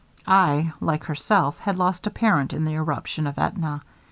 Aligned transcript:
I, 0.25 0.73
like 0.81 1.03
herself, 1.03 1.59
had 1.59 1.77
lost 1.77 2.07
a 2.07 2.09
parent 2.09 2.53
in 2.53 2.65
the 2.65 2.71
eruption 2.73 3.27
of 3.27 3.35
AEtna. 3.35 3.81